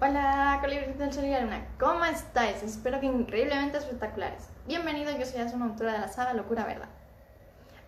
[0.00, 2.62] Hola, colibríes del Sol y la Luna, ¿cómo estáis?
[2.64, 4.48] Espero que increíblemente espectaculares.
[4.66, 6.88] Bienvenidos, yo soy Asuna, autora de la saga Locura Verdad.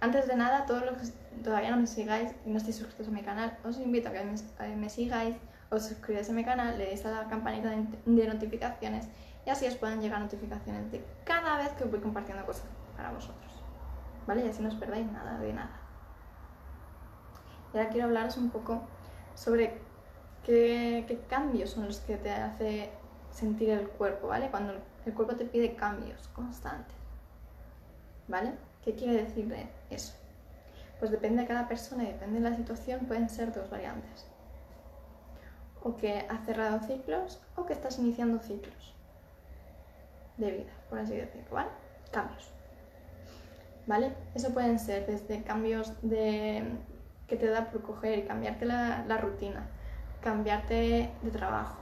[0.00, 1.08] Antes de nada, todos los que
[1.42, 4.22] todavía no me sigáis y no estáis suscritos a mi canal, os invito a que
[4.22, 5.34] me, me sigáis,
[5.68, 9.08] os suscribáis a mi canal, le deis a la campanita de, de notificaciones
[9.44, 12.66] y así os puedan llegar notificaciones de cada vez que voy compartiendo cosas
[12.96, 13.52] para vosotros.
[14.28, 14.46] ¿Vale?
[14.46, 15.80] Y así no os perdáis nada de nada.
[17.74, 18.82] Y ahora quiero hablaros un poco
[19.34, 19.85] sobre
[20.46, 22.90] qué, cambios son los que te hace
[23.32, 24.48] sentir el cuerpo, ¿vale?
[24.48, 26.96] Cuando el cuerpo te pide cambios constantes,
[28.28, 28.52] ¿vale?
[28.82, 29.52] ¿Qué quiere decir
[29.90, 30.14] eso?
[31.00, 34.26] Pues depende de cada persona y depende de la situación, pueden ser dos variantes.
[35.82, 38.94] O que has cerrado ciclos o que estás iniciando ciclos
[40.36, 41.70] de vida, por así decirlo, ¿vale?
[42.12, 42.50] Cambios.
[43.86, 44.12] ¿Vale?
[44.34, 46.64] Eso pueden ser desde cambios de
[47.28, 49.68] que te da por coger y cambiarte la rutina,
[50.20, 51.76] cambiarte de trabajo,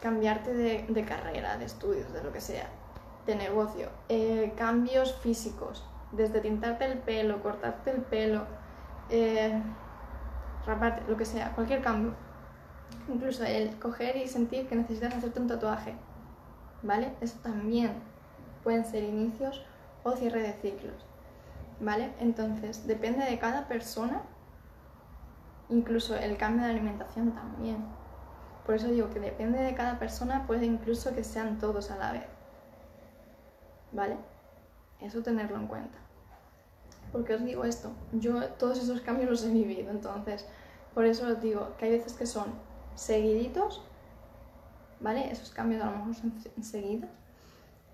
[0.00, 2.68] cambiarte de, carrera, de estudios, de lo que sea,
[3.26, 8.44] de negocio, eh, cambios físicos, desde tintarte el pelo, cortarte el pelo,
[9.08, 9.60] eh,
[10.66, 12.14] raparte, lo que sea, cualquier cambio.
[13.08, 15.94] Incluso el coger y sentir que necesitas hacerte un tatuaje,
[16.82, 17.14] ¿vale?
[17.20, 17.92] Eso también
[18.62, 19.64] pueden ser inicios
[20.02, 21.06] o cierre de ciclos,
[21.80, 22.12] ¿vale?
[22.20, 24.22] Entonces, depende de cada persona
[25.70, 27.84] Incluso el cambio de alimentación también.
[28.66, 32.12] Por eso digo que depende de cada persona, puede incluso que sean todos a la
[32.12, 32.26] vez.
[33.92, 34.16] ¿Vale?
[35.00, 35.98] Eso tenerlo en cuenta.
[37.12, 40.46] Porque os digo esto, yo todos esos cambios los he vivido, entonces
[40.94, 42.46] por eso os digo que hay veces que son
[42.94, 43.82] seguiditos,
[45.00, 45.30] ¿vale?
[45.30, 47.08] Esos cambios a lo mejor son enseguida,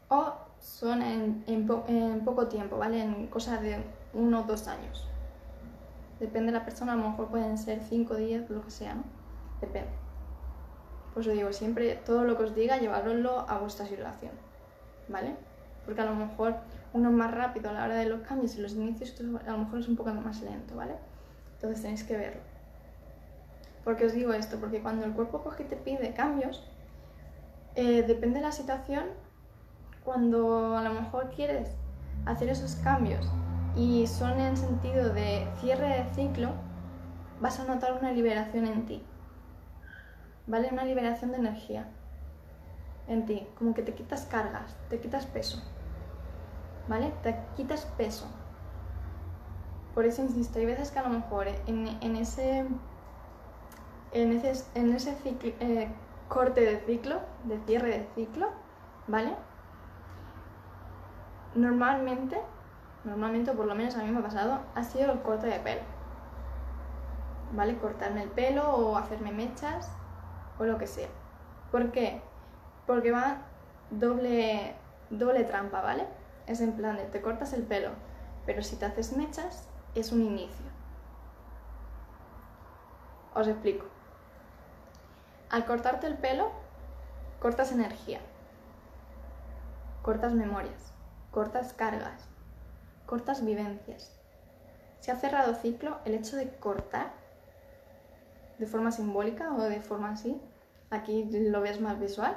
[0.08, 3.02] o son en, en poco tiempo, ¿vale?
[3.02, 3.82] En cosas de
[4.12, 5.06] uno o dos años.
[6.20, 9.04] Depende de la persona, a lo mejor pueden ser 5 días, lo que sea, ¿no?
[9.60, 9.90] Depende.
[11.12, 14.32] Por eso digo, siempre todo lo que os diga, llevaroslo a vuestra situación,
[15.08, 15.34] ¿vale?
[15.84, 16.56] Porque a lo mejor
[16.92, 19.58] uno es más rápido a la hora de los cambios y los inicios, a lo
[19.58, 20.94] mejor es un poco más lento, ¿vale?
[21.54, 22.42] Entonces tenéis que verlo.
[23.84, 24.58] ¿Por qué os digo esto?
[24.58, 26.66] Porque cuando el cuerpo coge te pide cambios,
[27.76, 29.04] eh, depende de la situación,
[30.04, 31.70] cuando a lo mejor quieres
[32.24, 33.30] hacer esos cambios
[33.76, 36.50] y son en sentido de cierre de ciclo,
[37.40, 39.02] vas a notar una liberación en ti.
[40.46, 40.70] ¿Vale?
[40.72, 41.88] Una liberación de energía
[43.06, 45.62] en ti, como que te quitas cargas, te quitas peso.
[46.88, 47.12] ¿Vale?
[47.22, 48.26] Te quitas peso.
[49.94, 52.66] Por eso insisto, hay veces que a lo mejor en, ese
[54.12, 55.88] en ese, en ese eh,
[56.28, 58.50] corte de ciclo, de cierre de ciclo,
[59.06, 59.34] ¿vale?
[61.54, 62.40] Normalmente
[63.06, 65.82] normalmente, por lo menos a mí me ha pasado, ha sido el corte de pelo.
[67.52, 67.78] ¿Vale?
[67.78, 69.90] Cortarme el pelo o hacerme mechas
[70.58, 71.08] o lo que sea.
[71.70, 72.20] ¿Por qué?
[72.86, 73.38] Porque va
[73.90, 74.74] doble,
[75.10, 76.06] doble trampa, ¿vale?
[76.46, 77.90] Es en plan de te cortas el pelo,
[78.44, 80.66] pero si te haces mechas es un inicio.
[83.34, 83.86] Os explico.
[85.50, 86.50] Al cortarte el pelo,
[87.38, 88.20] cortas energía,
[90.02, 90.92] cortas memorias,
[91.30, 92.28] cortas cargas,
[93.06, 94.12] cortas vivencias.
[95.00, 97.12] Se ha cerrado ciclo el hecho de cortar
[98.58, 100.40] de forma simbólica o de forma así.
[100.90, 102.36] Aquí lo ves más visual,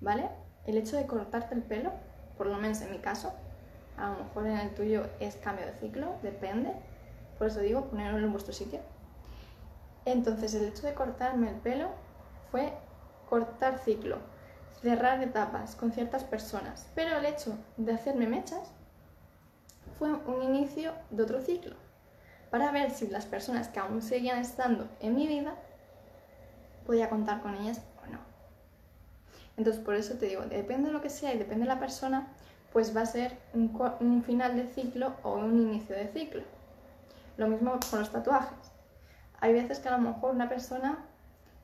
[0.00, 0.28] ¿vale?
[0.66, 1.92] El hecho de cortarte el pelo,
[2.36, 3.32] por lo menos en mi caso,
[3.96, 6.72] a lo mejor en el tuyo es cambio de ciclo, depende.
[7.38, 8.80] Por eso digo, ponerlo en vuestro sitio.
[10.04, 11.88] Entonces, el hecho de cortarme el pelo
[12.50, 12.72] fue
[13.28, 14.18] cortar ciclo,
[14.80, 16.88] cerrar etapas con ciertas personas.
[16.94, 18.72] Pero el hecho de hacerme mechas
[19.98, 21.74] fue un inicio de otro ciclo,
[22.50, 25.54] para ver si las personas que aún seguían estando en mi vida
[26.86, 28.18] podía contar con ellas o no.
[29.56, 32.28] Entonces, por eso te digo, depende de lo que sea y depende de la persona,
[32.72, 36.42] pues va a ser un, final de ciclo o un inicio de ciclo.
[37.36, 38.72] Lo mismo con los tatuajes.
[39.40, 41.04] Hay veces que a lo mejor una persona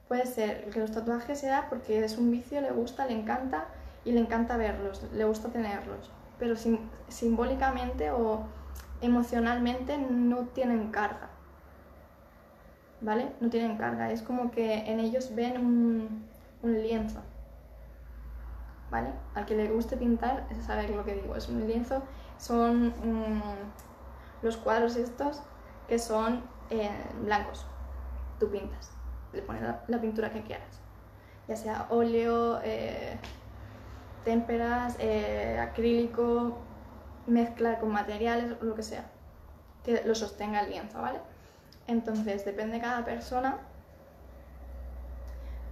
[0.09, 3.67] puede ser que los tatuajes sea porque es un vicio, le gusta, le encanta
[4.05, 6.55] y le encanta verlos, le gusta tenerlos pero
[7.09, 8.45] simbólicamente o
[9.01, 11.31] emocionalmente no tienen carga.
[13.01, 13.33] ¿Vale?
[13.41, 14.11] No tienen carga.
[14.11, 16.25] Es como que en ellos ven un,
[16.63, 17.21] lienzo.
[18.91, 19.11] ¿Vale?
[19.35, 21.37] Al que le guste pintar, sabe lo que digo.
[21.37, 22.03] Es un lienzo,
[22.39, 23.43] son mm,
[24.43, 25.43] los cuadros estos
[25.89, 26.91] que son eh,
[27.23, 27.67] blancos.
[28.39, 28.93] Tú pintas,
[29.33, 30.81] le pones la, pintura que quieras.
[31.47, 33.19] Ya sea óleo, eh,
[34.25, 36.57] témperas, eh, acrílico,
[37.27, 39.05] mezcla con materiales, lo que sea,
[39.85, 41.21] que lo sostenga el lienzo, ¿vale?
[41.87, 43.59] Entonces, depende de cada persona,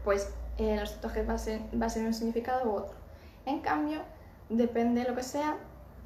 [0.05, 2.95] pues eh, los tatuajes va a, ser, va a ser un significado u otro.
[3.47, 4.01] En cambio,
[4.49, 5.57] depende de lo que sea,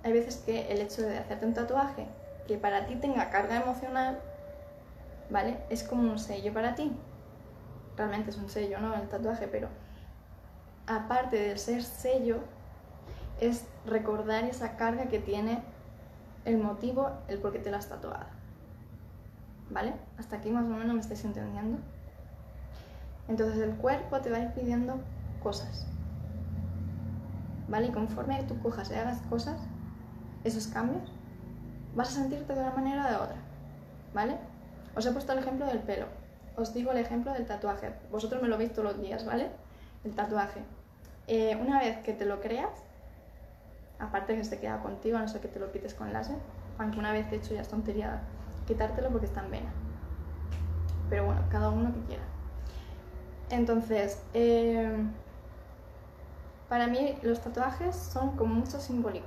[0.05, 2.07] hay veces que el hecho de hacerte un tatuaje
[2.47, 4.21] que para ti tenga carga emocional,
[5.31, 5.59] ¿vale?
[5.69, 6.93] Es como un sello para ti.
[7.97, 8.95] Realmente es un sello, ¿no?
[8.95, 9.69] El tatuaje, pero
[10.87, 12.41] aparte de ser sello,
[13.41, 15.63] es recordar esa carga que tiene
[16.45, 18.27] el motivo, el por qué te la has tatuado.
[19.71, 19.95] ¿Vale?
[20.19, 21.79] Hasta aquí más o menos me estáis entendiendo.
[23.29, 24.99] Entonces el cuerpo te va a ir pidiendo
[25.43, 25.87] cosas.
[27.69, 27.89] ¿Vale?
[27.89, 29.59] Y conforme tú cojas y hagas cosas,
[30.45, 31.11] esos cambios,
[31.97, 33.37] vas a sentirte de una manera o de otra.
[34.15, 34.39] ¿Vale?
[34.95, 36.07] Os he puesto el ejemplo del pelo.
[36.57, 37.93] Os digo el ejemplo del tatuaje.
[38.11, 39.51] Vosotros me lo veis todos los días, ¿vale?
[40.05, 40.63] El tatuaje.
[41.29, 42.71] Eh, una vez que te lo creas,
[43.99, 46.37] aparte que se queda contigo, a no ser que te lo quites con láser,
[46.79, 48.21] aunque una vez hecho ya es tontería
[48.67, 49.71] quitártelo porque está en vena.
[51.11, 52.23] Pero bueno, cada uno que quiera.
[53.51, 54.97] Entonces, eh,
[56.69, 59.27] para mí los tatuajes son como mucho simbólico,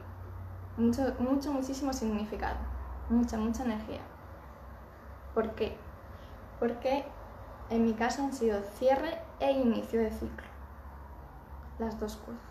[0.78, 2.58] mucho, mucho, muchísimo significado,
[3.10, 4.02] mucha, mucha energía.
[5.34, 5.78] ¿Por qué?
[6.60, 7.06] Porque
[7.70, 10.49] en mi caso han sido cierre e inicio de ciclo.
[11.80, 12.42] Las dos cosas.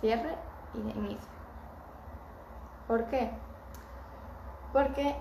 [0.00, 0.36] Cierre
[0.74, 1.32] y inicio.
[2.86, 3.30] ¿Por qué?
[4.72, 5.16] Porque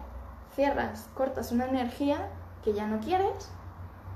[0.53, 2.29] cierras, cortas una energía
[2.63, 3.51] que ya no quieres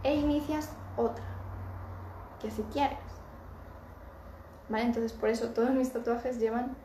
[0.03, 1.35] e inicias otra
[2.45, 2.97] que si quieres.
[4.69, 4.85] ¿Vale?
[4.85, 6.75] Entonces por eso todos mis tatuajes llevan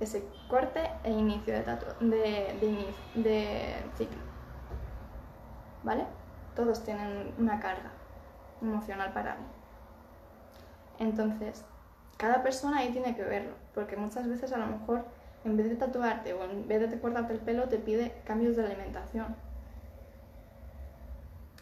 [0.00, 1.64] ese corte e inicio de,
[2.00, 4.18] de, de ciclo.
[5.82, 6.06] ¿Vale?
[6.54, 7.90] Todos tienen una carga
[8.60, 9.44] emocional para mí.
[10.98, 11.64] Entonces,
[12.16, 15.04] cada persona ahí tiene que verlo, porque muchas veces a lo mejor
[15.44, 18.64] en vez de tatuarte o en vez de cortarte el pelo te pide cambios de
[18.66, 19.36] alimentación.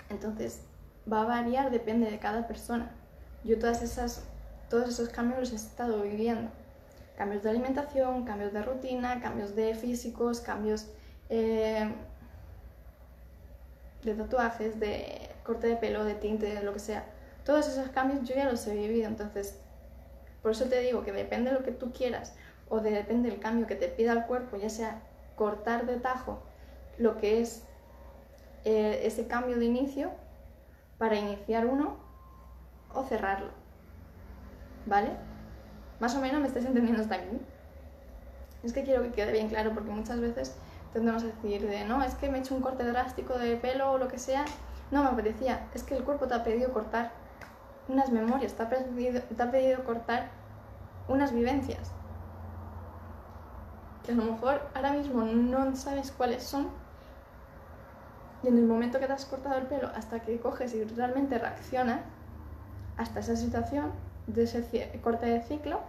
[0.09, 0.63] Entonces,
[1.11, 2.91] va a variar, depende de cada persona.
[3.45, 4.25] Yo todas esas,
[4.71, 6.51] todos esos cambios los he estado viviendo.
[7.17, 10.89] Cambios de alimentación, cambios de rutina, cambios de físicos, cambios
[11.29, 11.93] eh,
[14.05, 17.05] de tatuajes, de corte de pelo, de tinte, de lo que sea.
[17.47, 19.57] Todos esos cambios yo ya los he vivido, entonces
[20.43, 22.35] por eso te digo que depende de lo que tú quieras
[22.69, 25.01] o de, depende del cambio que te pida el cuerpo, ya sea
[25.37, 26.43] cortar de tajo
[26.99, 27.63] lo que es
[28.65, 30.11] eh, ese cambio de inicio
[30.99, 31.99] para iniciar uno
[32.93, 33.51] o cerrarlo.
[34.87, 35.11] ¿Vale?
[36.01, 37.39] Más o menos me estáis entendiendo hasta aquí.
[38.65, 40.57] Es que quiero que quede bien claro porque muchas veces
[40.93, 43.93] tendemos a decir de no, es que me he hecho un corte drástico de pelo
[43.93, 44.45] o lo que sea.
[44.91, 47.26] No me apetecía, es que el cuerpo te ha pedido cortar
[47.89, 50.29] unas memorias, te ha pedido, te ha pedido cortar
[51.09, 51.93] unas vivencias.
[54.05, 56.69] Que a lo mejor ahora mismo no sabes cuáles son,
[58.43, 61.39] y en el momento que te has cortado el pelo, hasta que coges y realmente
[61.39, 62.01] reaccionas,
[62.97, 63.93] hasta esa situación
[64.27, 65.81] de ese corte de ciclo,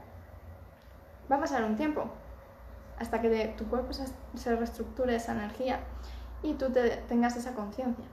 [1.32, 2.10] va a pasar un tiempo.
[3.00, 5.82] Hasta que tu cuerpo se, reestructure esa energía
[6.42, 8.06] y tú te, tengas esa conciencia.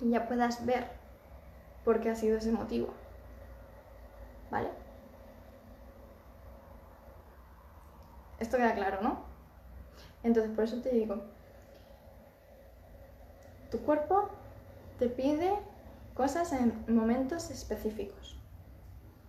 [0.00, 0.97] Y ya puedas ver
[1.88, 2.88] por qué ha sido ese motivo.
[4.50, 4.68] ¿Vale?
[8.38, 9.20] Esto queda claro, ¿no?
[10.22, 11.22] Entonces, por eso te digo,
[13.70, 14.28] tu cuerpo
[14.98, 15.50] te pide
[16.12, 18.38] cosas en momentos específicos.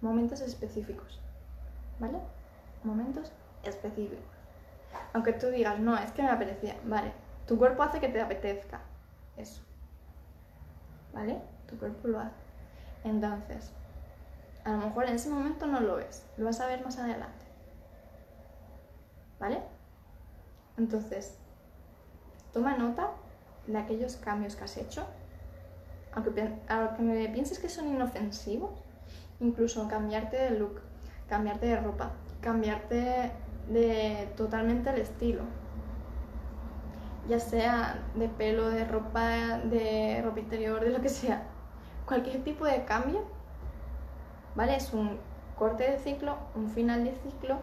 [0.02, 1.22] Momentos específicos.
[1.98, 2.20] ¿Vale?
[2.84, 3.32] Momentos
[3.64, 4.20] específicos.
[5.14, 6.76] Aunque tú digas, no, es que me apetecía.
[6.84, 7.14] Vale.
[7.48, 8.82] Tu cuerpo hace que te apetezca.
[9.38, 9.62] Eso.
[11.14, 11.42] ¿Vale?
[11.66, 12.49] Tu cuerpo lo hace.
[13.04, 13.72] Entonces,
[14.64, 16.26] a lo mejor en ese momento no lo ves.
[16.38, 17.46] Lo vas a ver más adelante.
[19.40, 19.62] ¿Vale?
[20.78, 21.38] Entonces,
[22.54, 23.12] toma nota
[23.68, 25.06] de aquellos cambios que has hecho,
[26.14, 28.72] aunque, aunque me pienses que son inofensivos,
[29.40, 30.82] incluso cambiarte de look,
[31.28, 33.32] cambiarte de ropa, cambiarte
[33.70, 35.44] de totalmente el estilo,
[37.28, 41.44] ya sea de pelo, de ropa, de ropa interior, de lo que sea,
[42.10, 43.24] cualquier tipo de cambio,
[44.56, 44.76] ¿vale?
[44.76, 45.18] Es un
[45.58, 47.60] corte de ciclo, un final de ciclo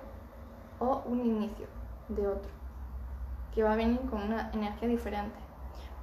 [0.79, 1.67] o un inicio
[2.09, 2.51] de otro,
[3.55, 5.47] que va a venir con una energía diferente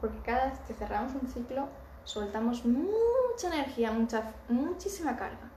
[0.03, 1.69] porque cada vez que cerramos un ciclo
[2.03, 5.49] soltamos mucha energía, mucha, muchísima carga.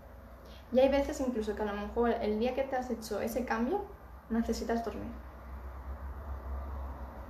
[0.70, 3.44] Y hay veces incluso que a lo mejor el día que te has hecho ese
[3.44, 3.80] cambio
[4.30, 5.10] necesitas dormir.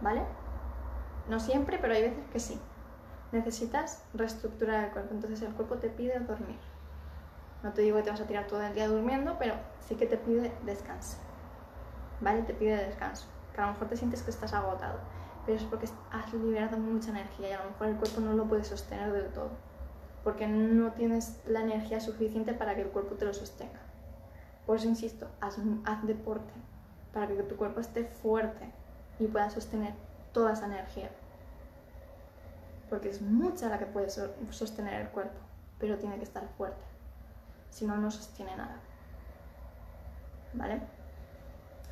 [0.03, 0.25] ¿Vale?
[1.31, 2.61] No siempre, pero hay veces que sí.
[3.33, 6.59] Necesitas reestructurar el cuerpo, entonces el cuerpo te pide dormir.
[7.63, 9.55] No te digo que te vas a tirar todo el día durmiendo, pero
[9.87, 11.19] sí que te pide descanso.
[12.21, 12.43] ¿Vale?
[12.43, 13.27] Te pide descanso.
[13.55, 14.99] Que a lo mejor te sientes que estás agotado
[15.47, 18.45] pero es porque has liberado mucha energía y a lo mejor el cuerpo no lo
[18.47, 19.51] puede sostener del todo.
[20.25, 23.79] porque no tienes la energía suficiente para que el cuerpo te lo sostenga.
[24.67, 26.53] Por eso insisto, haz, haz deporte
[27.15, 28.73] para que tu cuerpo esté fuerte
[29.21, 29.95] y pueda sostener
[30.33, 31.11] toda esa energía.
[32.89, 35.39] Porque es mucha la que puede sostener el cuerpo,
[35.79, 36.85] pero tiene que estar fuerte.
[37.71, 38.77] Si no, no sostiene nada.
[40.55, 40.81] ¿Vale?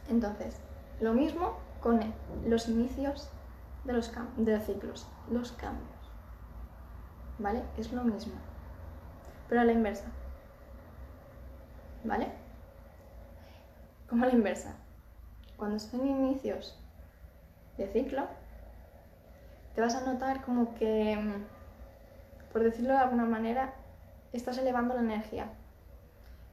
[0.08, 0.56] Entonces,
[1.00, 2.00] lo mismo con
[2.46, 3.30] los inicios
[3.84, 5.88] de los, de los ciclos, los cambios.
[7.38, 7.62] ¿Vale?
[7.76, 8.34] Es lo mismo.
[9.48, 10.06] Pero a la inversa.
[12.04, 12.28] ¿Vale?
[14.08, 14.76] Como a la inversa.
[15.56, 16.78] Cuando son inicios
[17.76, 18.26] de ciclo,
[19.75, 23.75] te vas a notar como que, mm, por decirlo de alguna manera,
[24.33, 25.47] estás elevando la energía,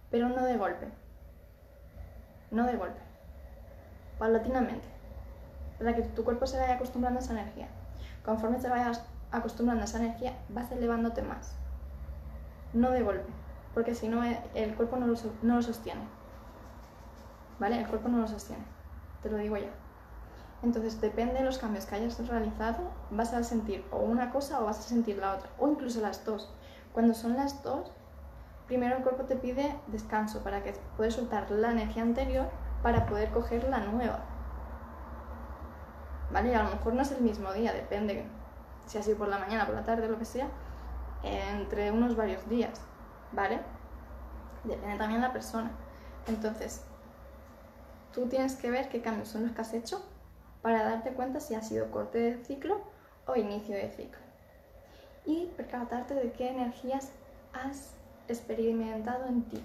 [0.09, 0.87] pero no de golpe.
[2.49, 2.99] No de golpe.
[4.17, 4.87] Paulatinamente.
[5.77, 7.67] Para que tu cuerpo se vaya acostumbrando a esa energía.
[8.25, 11.55] Conforme te vayas acostumbrando a esa energía, vas elevándote más.
[12.73, 13.31] No de golpe,
[13.73, 16.01] porque si no, eh, el cuerpo no lo, no lo sostiene.
[17.59, 17.79] ¿Vale?
[17.79, 18.63] El cuerpo no lo sostiene.
[19.21, 19.69] Te lo digo ya.
[20.63, 24.65] Entonces, depende de los cambios que hayas realizado, vas a sentir o una cosa o
[24.65, 26.53] vas a sentir la otra, o incluso las dos.
[26.93, 27.91] Cuando son las dos,
[28.67, 32.49] primero el cuerpo te pide descanso para que puedas soltar la energía anterior
[32.83, 34.19] para poder coger la nueva.
[36.31, 36.51] ¿Vale?
[36.51, 38.25] Y a lo mejor no es el mismo día, depende
[38.85, 40.47] si ha sido por la mañana, por la tarde, lo que sea,
[41.23, 42.81] entre unos varios días,
[43.31, 43.59] ¿vale?
[44.63, 45.71] Depende también de la persona.
[46.27, 46.83] Entonces,
[48.13, 50.01] tú tienes que ver qué cambios son los que has hecho
[50.61, 52.81] para darte cuenta si ha sido corte de ciclo
[53.25, 54.19] o inicio de ciclo.
[55.25, 57.11] Y percatarte de qué energías
[57.53, 57.93] has
[58.27, 59.63] experimentado en ti.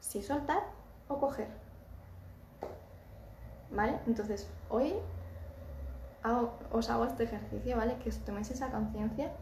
[0.00, 0.64] Si soltar
[1.08, 1.48] o coger.
[3.70, 3.98] ¿Vale?
[4.06, 4.94] Entonces, hoy
[6.72, 7.96] os hago este ejercicio, ¿vale?
[7.98, 9.32] Que os toméis esa conciencia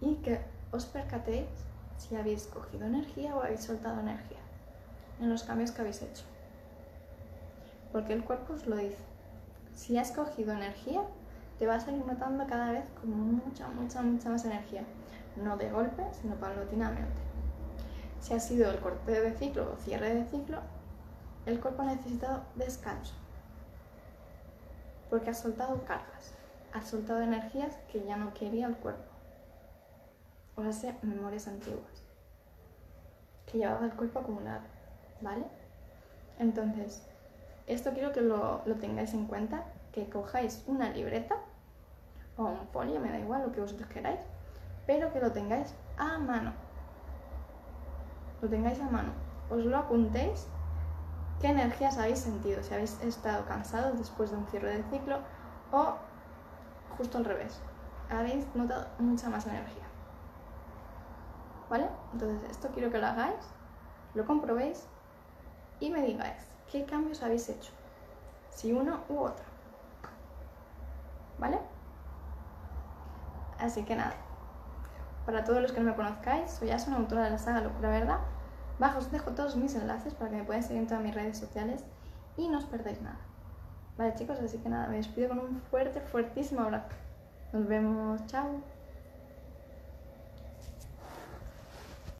[0.00, 0.40] y que
[0.70, 1.46] os percatéis
[1.96, 4.38] si habéis cogido energía o habéis soltado energía
[5.20, 6.24] en los cambios que habéis hecho.
[7.92, 9.11] Porque el cuerpo os lo dice.
[9.74, 11.02] Si has cogido energía,
[11.58, 14.84] te vas a ir notando cada vez con mucha, mucha, mucha más energía.
[15.36, 17.20] No de golpe, sino paulatinamente.
[18.20, 20.58] Si ha sido el corte de ciclo o cierre de ciclo,
[21.46, 23.14] el cuerpo ha necesitado descanso.
[25.10, 26.34] Porque has soltado cargas,
[26.72, 29.10] has soltado energías que ya no quería el cuerpo.
[30.56, 32.02] O sea, memorias antiguas
[33.46, 34.62] que llevaba el cuerpo acumulado,
[35.20, 35.44] ¿vale?
[36.38, 37.02] Entonces,
[37.72, 41.36] esto quiero que lo, tengáis en cuenta, que cojáis una libreta
[42.36, 44.20] o un folio, me da igual lo que vosotros queráis,
[44.86, 46.52] pero que lo tengáis a mano.
[48.40, 49.12] Lo tengáis a mano.
[49.50, 50.48] Os lo apuntéis
[51.40, 55.18] qué energías habéis sentido, si habéis estado cansados después de un cierre de ciclo
[55.70, 55.94] o
[56.96, 57.60] justo al revés.
[58.10, 59.84] Habéis notado mucha más energía.
[61.68, 61.88] ¿Vale?
[62.12, 63.46] Entonces esto quiero que lo hagáis,
[64.14, 64.86] lo comprobéis
[65.80, 67.70] y me digáis qué cambios habéis hecho,
[68.50, 69.44] si uno u otro.
[71.38, 71.58] ¿Vale?
[73.58, 74.14] Así que nada,
[75.26, 78.18] para todos los que no me conozcáis, soy una autora de la saga Locura Verdad.
[78.78, 81.38] Bajo os dejo todos mis enlaces para que me puedan seguir en todas mis redes
[81.38, 81.84] sociales
[82.36, 83.18] y no os perdáis nada.
[83.98, 86.88] Vale chicos, así que nada, me despido con un fuerte, fuertísimo abrazo.
[87.52, 88.71] Nos vemos, chao.